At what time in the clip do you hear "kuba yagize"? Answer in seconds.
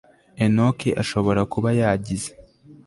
1.53-2.31